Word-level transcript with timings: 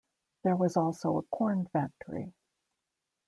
There 0.43 0.55
was 0.55 0.77
also 0.77 1.17
a 1.17 1.21
corn 1.21 1.67
factory. 1.67 2.33